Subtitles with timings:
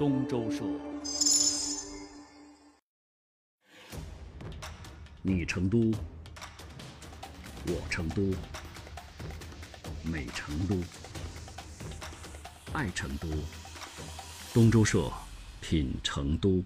[0.00, 0.64] 东周社。
[5.20, 5.92] 你成都，
[7.66, 8.34] 我成都，
[10.02, 10.82] 美成都，
[12.72, 13.28] 爱成都，
[14.54, 15.12] 东周社
[15.60, 16.64] 品成都。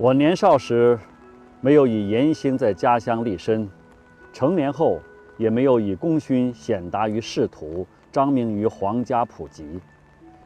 [0.00, 0.96] 我年少时，
[1.60, 3.66] 没有以言行在家乡立身；
[4.32, 5.00] 成年后，
[5.36, 9.80] 也没有以功勋显达于仕途，彰名于皇家普及。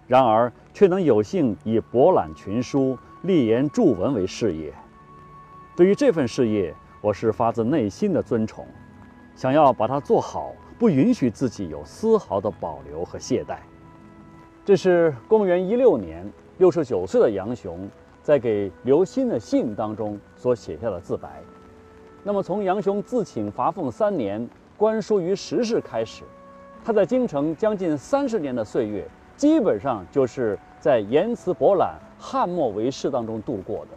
[0.07, 4.73] 然而，却能有幸以博览群书、立言著文为事业。
[5.77, 8.66] 对于这份事业，我是发自内心的尊崇，
[9.37, 13.59] 想要把它做好，不允许自己有丝毫的保留和懈怠。
[14.65, 16.27] 这是公元一六年，
[16.57, 17.87] 六十九岁的杨雄。
[18.22, 21.42] 在给刘歆的信当中所写下的自白。
[22.23, 26.23] 那么，从杨雄自请伐凤三年，观书于时事开始，
[26.84, 29.04] 他在京城将近三十年的岁月，
[29.37, 33.90] 基本上就是在言辞博览、翰墨为事当中度过的。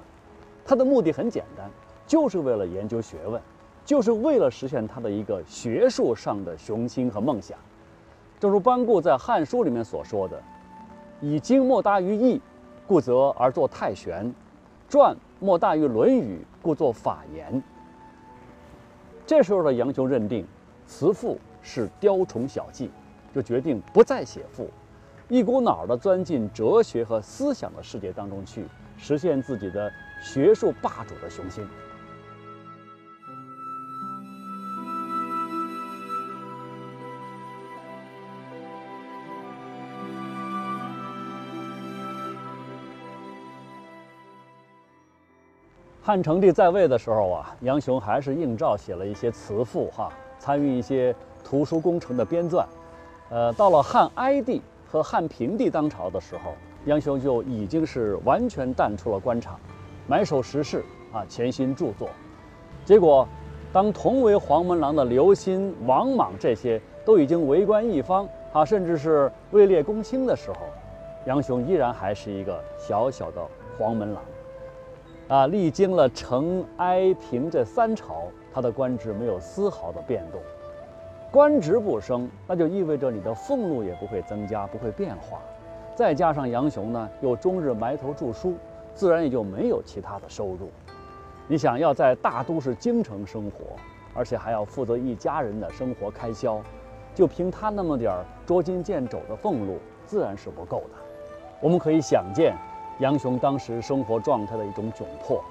[0.66, 1.70] 他的目的很简单，
[2.08, 3.40] 就是为了研究学问，
[3.86, 7.56] 就是为了实现他的一个学术上的雄心和梦想。
[8.40, 10.42] 正如班固在《汉书》里面所说的
[11.22, 12.42] ：“以经莫大于义。”
[12.88, 14.32] 故则而作太玄，
[14.88, 17.62] 传莫大于《论语》，故作法言。
[19.26, 20.46] 这时候的杨雄认定，
[20.86, 22.92] 辞赋是雕虫小技，
[23.34, 24.70] 就决定不再写赋，
[25.30, 28.66] 一股脑儿的钻进哲学和思想的世界当中去，
[28.98, 29.92] 实现自己的
[30.22, 31.68] 学术霸主的雄心。
[46.06, 50.08] 汉成帝在位的时候啊，杨雄还是应召写了一些词赋哈，
[50.38, 52.64] 参与一些图书工程的编撰。
[53.32, 56.54] 呃，到了汉哀帝和汉平帝当朝的时候，
[56.86, 59.60] 杨雄就已经是完全淡出了官场，
[60.06, 62.08] 埋首时事啊，潜心著作。
[62.86, 63.28] 结果，
[63.74, 70.58] 当同为黄门郎的刘歆、王莽这些都已经为官一方啊，甚至是位列公卿的时候，
[71.26, 73.42] 杨雄依然还是一个小小的
[73.80, 74.22] 黄门郎。
[75.28, 80.40] 啊，历经了成、哀、平这三朝，他的官职没有丝毫的变动。
[81.32, 85.40] 官职不升，那就意味着你的俸禄也不会增加，不会变化。
[85.96, 88.54] 再加上杨雄呢，又终日埋头著书，
[88.94, 90.70] 自然也就没有其他的收入。
[91.48, 93.76] 你想要在大都市京城生活，
[94.14, 96.62] 而且还要负责一家人的生活开销，
[97.16, 100.96] 就凭他那么点儿捉襟见肘的俸禄，自然是不够的。
[101.60, 102.56] 我们可以想见。
[103.00, 105.44] 杨雄当时生活状态的一种窘迫，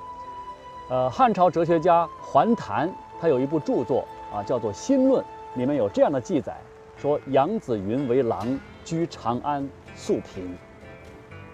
[0.89, 2.91] 呃，汉朝哲学家桓谭
[3.21, 5.23] 他有一部著作啊，叫做《新论》，
[5.55, 6.57] 里面有这样的记载，
[6.97, 10.57] 说杨子云为郎，居长安，素贫。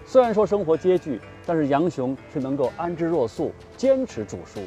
[0.05, 4.61] 虽然说生活拮据，但是杨雄却能够安之若素，坚持著书，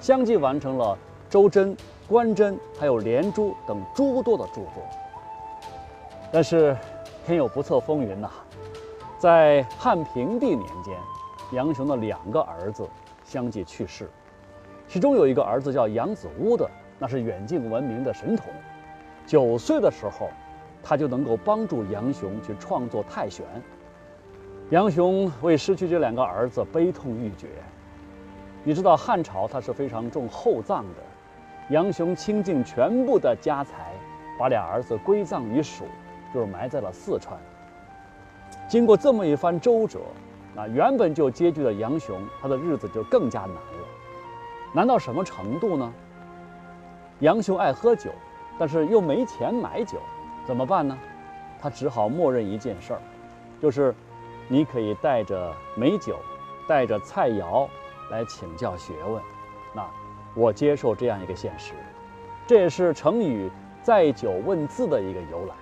[0.00, 0.86] 相继完成了
[1.32, 1.76] 《周真》
[2.08, 4.82] 《关真》还有《连珠》等诸多的著作。
[6.32, 6.76] 但是
[7.24, 8.28] 天有不测风云呐。
[9.24, 10.94] 在汉平帝年间，
[11.52, 12.86] 杨雄的两个儿子
[13.24, 14.06] 相继去世，
[14.86, 18.52] 其中有一个儿子叫杨子乌的，那是远近闻名的神童。
[19.26, 20.28] 九岁的时候，
[20.82, 23.46] 他就能够帮助杨雄去创作《太玄》。
[24.68, 27.48] 杨雄为失去这两个儿子悲痛欲绝。
[28.62, 31.02] 你知道汉朝他是非常重厚葬的，
[31.70, 33.94] 杨雄倾尽全部的家财，
[34.38, 35.86] 把俩儿子归葬于蜀，
[36.34, 37.40] 就是埋在了四川。
[38.68, 40.00] 经过这么一番周折，
[40.54, 43.88] 那原本就拮据的杨雄，他的日子就更加难了。
[44.72, 45.92] 难到什么程度呢？
[47.20, 48.10] 杨雄爱喝酒，
[48.58, 49.98] 但是又没钱买酒，
[50.44, 50.98] 怎么办呢？
[51.60, 53.00] 他只好默认一件事儿，
[53.60, 53.94] 就是
[54.48, 56.16] 你可以带着美酒，
[56.66, 57.68] 带着菜肴
[58.10, 59.22] 来请教学问。
[59.72, 59.86] 那
[60.34, 61.72] 我接受这样一个现实，
[62.46, 63.50] 这也是成语
[63.82, 65.54] “载酒问字”的一个由来。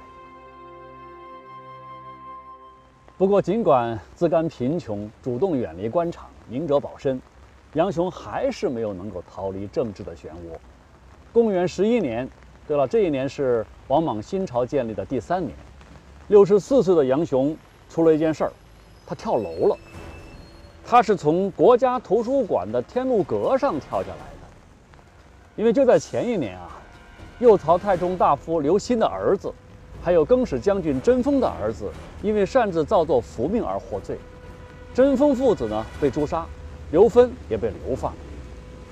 [3.22, 7.22] 不过，尽管自甘贫穷，主动远离官场，明哲保身，
[7.74, 10.58] 杨雄还是没有能够逃离政治的漩涡。
[11.32, 12.28] 公元十一年，
[12.66, 15.54] 对了，这一年是王莽新朝建立的第三年。
[16.26, 17.56] 六十四岁的杨雄
[17.88, 18.52] 出了一件事儿，
[19.06, 19.78] 他跳楼了。
[20.84, 24.48] 他是从国家图书馆的天禄阁上跳下来的。
[25.54, 26.70] 因为就在前一年啊，
[27.38, 29.54] 右曹太中大夫刘歆的儿子。
[30.02, 31.88] 还有更始将军贞丰的儿子，
[32.22, 34.18] 因为擅自造作符命而获罪。
[34.92, 36.44] 贞丰父子呢被诛杀，
[36.90, 38.12] 刘芬也被流放。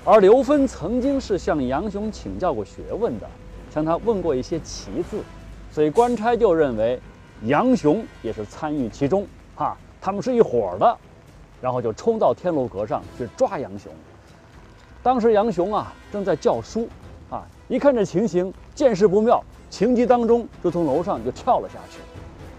[0.03, 3.27] 而刘芬曾经是向杨雄请教过学问的，
[3.71, 5.19] 向他问过一些奇字，
[5.71, 6.99] 所以官差就认为
[7.43, 10.97] 杨雄也是参与其中，哈，他们是一伙的，
[11.61, 13.91] 然后就冲到天禄阁上去抓杨雄。
[15.03, 16.87] 当时杨雄啊正在教书，
[17.29, 21.99] 啊，一看这情形，见势不妙，情急当中就从楼上就跳了下去，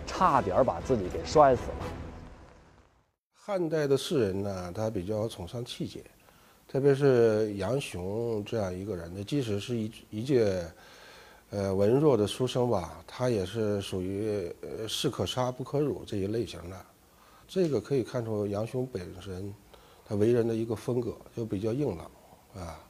[0.07, 1.85] 差点把自己给摔死了。
[3.35, 6.03] 汉代的士人呢，他比较崇尚气节。
[6.67, 10.67] 特别是杨雄这样一个人，呢，即使是一一介，
[11.51, 16.77] 呃文弱的书生吧，他也是属于呃士可杀不可辱这一类型的。
[17.47, 19.53] 这个可以看出杨雄本身
[20.09, 22.11] 他为人的一个风格，就比较硬朗，
[22.65, 22.81] 啊，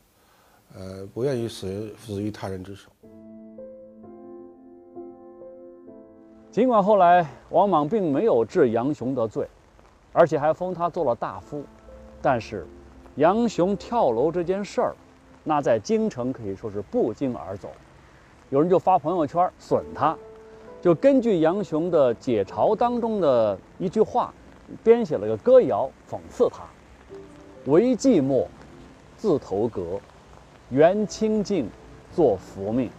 [0.76, 2.88] 呃不愿意死死于他人之手。
[6.52, 9.49] 尽管后来王莽并没有治杨雄的罪，
[10.12, 11.64] 而且还封他做了大夫，
[12.20, 12.66] 但是。
[13.16, 14.94] 杨雄跳楼这件事儿，
[15.44, 17.70] 那在京城可以说是不胫而走，
[18.49, 20.16] 有人就发朋友圈损他，
[20.81, 24.32] 就根据杨雄的解嘲当中的一句话，
[24.82, 26.62] 编写了个歌谣讽刺他
[27.70, 28.46] ：“唯寂寞，
[29.19, 30.00] 自投阁，
[30.70, 31.69] 缘清净，
[32.12, 32.90] 做福命。”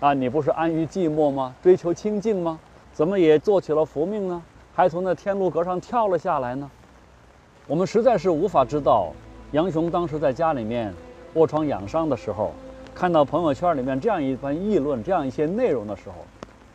[0.00, 1.52] 啊，你不是安于寂寞吗？
[1.60, 2.56] 追求清净吗？
[2.92, 4.40] 怎么也做起了佛命呢？
[4.72, 6.70] 还从那天禄阁上跳了下来呢？
[7.66, 9.12] 我们实在是无法知道，
[9.50, 10.94] 杨雄当时在家里面
[11.34, 12.52] 卧床养伤的时候，
[12.94, 16.14] 看到朋友圈里面这样一番议论、这样一些内容的时候，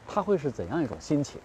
[0.05, 1.39] 他会是怎样一种心情？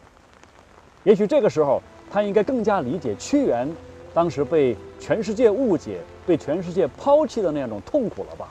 [1.05, 3.69] 也许这个时候，他应该更加理解屈原
[4.13, 8.49] 当时被全世界误解、被全世界抛弃的那种痛苦了吧？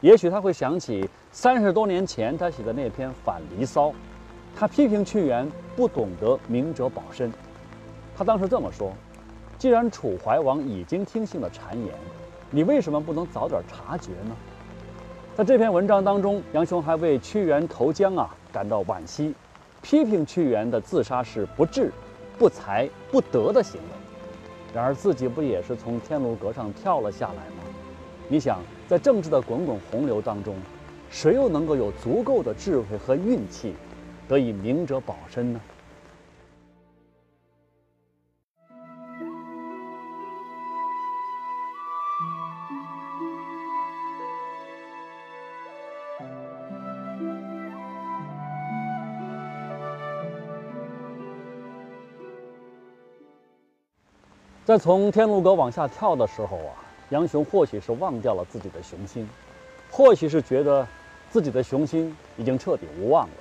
[0.00, 3.88] 也许他会想起三十多年前他写的那篇《反离骚》，
[4.56, 5.46] 他批评屈原
[5.76, 7.30] 不懂得明哲保身。
[8.16, 8.90] 他当时这么说。
[9.58, 11.94] 既然楚怀王已经听信了谗言，
[12.50, 14.34] 你为什么不能早点察觉呢？
[15.34, 19.34] 在这篇文章当中，杨雄还为屈原投江啊感到惋惜，
[19.82, 21.92] 批评屈原的自杀是不智、
[22.38, 24.74] 不才、不德的行为。
[24.74, 27.62] 然而自己不也是从天禄阁上跳了下来吗？
[28.26, 30.54] 你想，在政治的滚滚洪流当中，
[31.10, 33.74] 谁又能够有足够的智慧和运气，
[34.28, 35.60] 得以明哲保身呢？
[54.64, 56.74] 在从天禄阁往下跳的时候啊，
[57.10, 59.28] 杨雄或许是忘掉了自己的雄心，
[59.90, 60.86] 或许是觉得
[61.30, 63.34] 自己的雄心已经彻底无望了。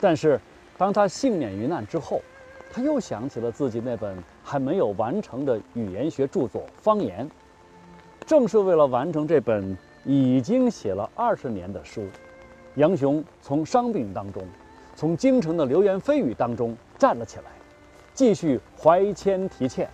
[0.00, 0.40] 但是，
[0.76, 2.20] 当他幸免于难之后，
[2.72, 7.26] 他又想起了自己那本还没有完成的语言学著作《方言》。
[8.26, 12.06] 正是为了完成这本已经写了二十年的书，
[12.74, 14.42] 杨雄从伤病当中，
[14.94, 17.44] 从京城的流言蜚语当中站了起来，
[18.12, 19.88] 继续怀谦提欠。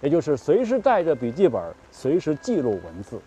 [0.00, 3.20] 也就是随时带着笔记本，随时记录文字。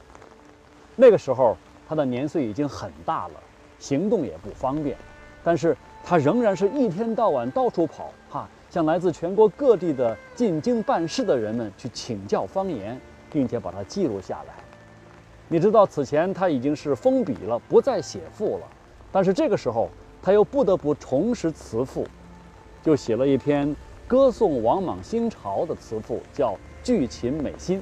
[0.95, 3.33] 那个时候，他的年岁已经很大了，
[3.79, 4.95] 行动也不方便，
[5.43, 12.99] 但是他仍然是一天到晚到处跑，哈，向来自全国各地的进京办事的人们去请教方言，
[13.31, 14.53] 并且把它记录下来。
[15.47, 18.67] 你知道，此前他已经是封笔了，不再写赋了，
[19.11, 19.89] 但是这个时候
[20.21, 22.07] 他又不得不重拾词赋，
[22.83, 23.75] 就写了一篇。
[24.07, 26.51] 歌颂王莽新朝的词赋叫
[26.83, 27.79] 《巨秦美心》。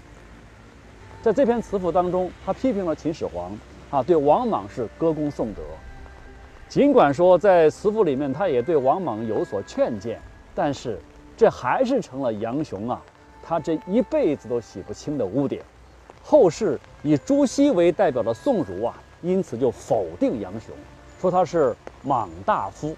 [1.22, 3.52] 在这篇词赋当中，他批评了秦始皇，
[3.94, 5.62] 啊，对王莽是歌功颂德。
[6.68, 10.20] 尽管说在词赋里面，他也对王莽有所劝谏，
[10.56, 10.98] 但是
[11.38, 13.00] 这还是成了杨雄啊，
[13.44, 15.62] 他这一辈子都洗不清的污点。
[16.24, 20.74] 后世以朱熹为代表的宋儒啊，因此就否定杨雄，
[21.22, 22.96] 说他是莽大夫。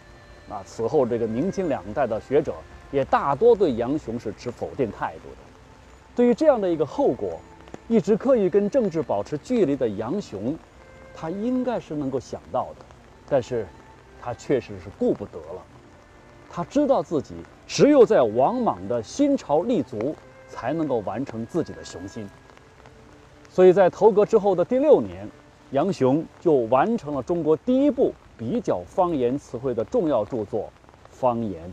[0.49, 2.53] 啊，此后这个明清两代的学者。
[2.91, 5.37] 也大多对杨雄是持否定态度的。
[6.15, 7.37] 对于这样的一个后果，
[7.89, 10.55] 一直刻意跟政治保持距离的杨雄，
[11.15, 12.85] 他应该是能够想到的，
[13.27, 13.65] 但是，
[14.21, 15.63] 他确实是顾不得了。
[16.51, 20.15] 他知道自己只有在王莽的新朝立足，
[20.47, 22.29] 才能够完成自己的雄心。
[23.49, 25.27] 所以在投阁之后的第六年，
[25.71, 30.63] 杨雄就完成了中国第一部比较方言词汇的重要著作
[31.09, 31.67] 《方言》。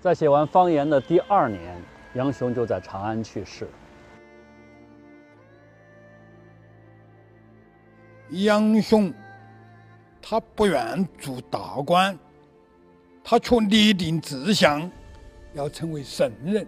[0.00, 1.80] 在写完方言的第二年，
[2.14, 3.66] 杨雄就在长安去世。
[8.42, 9.12] 杨雄，
[10.20, 12.18] 他不愿做大官，
[13.22, 14.90] 他却立定志向，
[15.52, 16.66] 要成为圣人。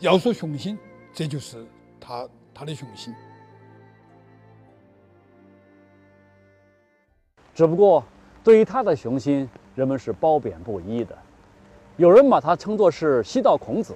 [0.00, 0.76] 要说雄心，
[1.12, 1.64] 这就是
[2.00, 3.14] 他他的雄心。
[7.54, 8.02] 只不过，
[8.42, 11.16] 对于他的雄心，人们是褒贬不一的。
[11.98, 13.94] 有人把他称作是西道孔子，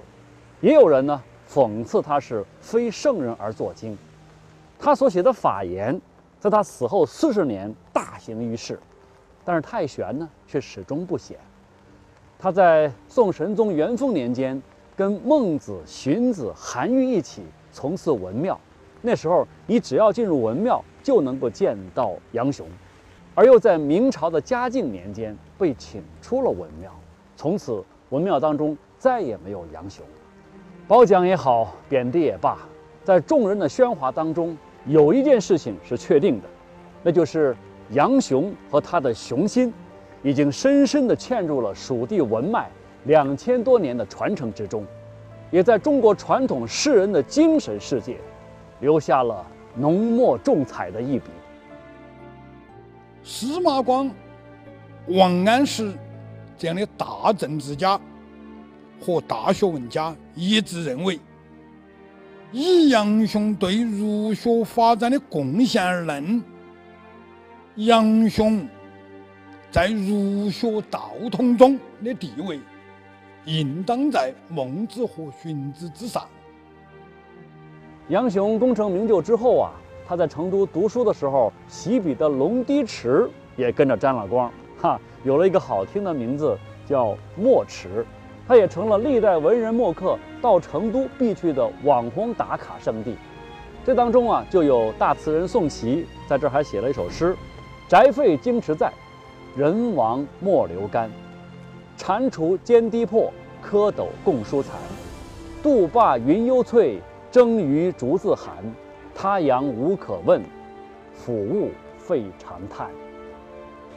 [0.61, 3.97] 也有人呢讽刺他是非圣人而作经。
[4.79, 5.99] 他所写的法言，
[6.45, 8.79] 在他死后四十年大行于世，
[9.43, 11.39] 但是太玄呢却始终不显。
[12.37, 14.61] 他在宋神宗元丰年间，
[14.95, 18.59] 跟孟子、荀子、韩愈一起从事文庙。
[19.01, 22.67] 那时候，你只要进入文庙，就能够见到杨雄。
[23.33, 26.91] 而又在明朝的嘉靖年间被请出了文庙，
[27.35, 30.05] 从此文庙当中再也没有杨雄。
[30.87, 32.59] 褒奖也好，贬低也罢，
[33.03, 34.55] 在众人的喧哗当中，
[34.87, 36.47] 有一件事情是确定的，
[37.01, 37.55] 那就是
[37.91, 39.73] 杨雄和他的雄心，
[40.21, 42.69] 已经深深地嵌入了蜀地文脉
[43.05, 44.85] 两千多年的传承之中，
[45.51, 48.17] 也在中国传统士人的精神世界，
[48.79, 51.25] 留下了浓墨重彩的一笔。
[53.23, 54.09] 司马光、
[55.07, 55.91] 王安石
[56.57, 57.99] 这样的大政治家
[59.01, 61.19] 和大学问家一致认为，
[62.57, 66.41] 以杨雄对儒学发展的贡献而论，
[67.75, 68.65] 杨雄
[69.69, 72.57] 在儒学道统中的地位，
[73.43, 76.23] 应当在孟子和荀子之上。
[78.07, 79.73] 杨雄功成名就之后啊。
[80.07, 88.05] 他在成都读书的时候，洗笔的龙堤池也跟着沾了光，哈，有了一个好听的名字叫墨池，
[88.47, 93.15] 它也成了历代文人墨客到成都必去的网红打卡圣地。
[93.85, 97.35] 这当中啊，就有大词人宋琦在这儿还写了一首诗
[97.87, 98.91] ：“宅废经池在，
[99.55, 101.09] 人亡莫留干。
[101.97, 103.31] 蟾蜍兼堤破，
[103.63, 104.75] 蝌蚪共书残。
[105.63, 106.99] 杜罢云幽翠，
[107.31, 108.53] 蒸鱼竹自寒。”
[109.17, 110.43] 他阳无可问，
[111.15, 112.89] 抚物费长叹。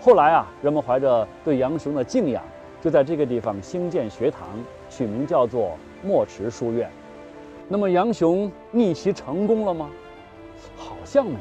[0.00, 2.40] 后来啊，人们怀着对杨雄的敬仰，
[2.80, 4.46] 就在这个地方兴建学堂，
[4.88, 6.90] 取名叫做墨池书院。
[7.68, 9.90] 那么杨雄逆袭成功了吗？
[10.76, 11.38] 好像没有。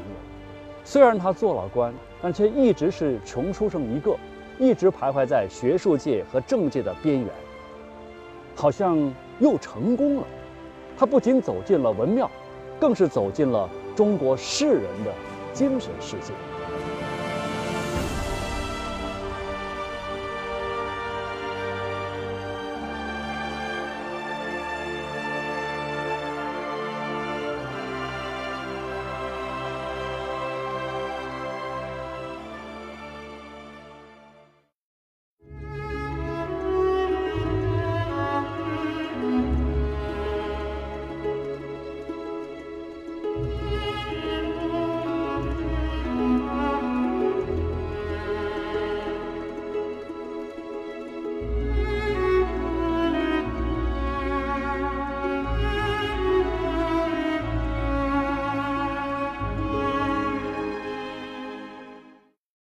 [0.84, 4.16] 虽然他做了官，但却一直是穷书生一个，
[4.58, 7.28] 一直徘徊在学术界和政界的边缘。
[8.54, 8.96] 好像
[9.38, 10.24] 又成功了。
[10.96, 12.30] 他不仅走进了文庙。
[12.80, 15.12] 更是走进了中国士人的
[15.52, 16.32] 精神世界。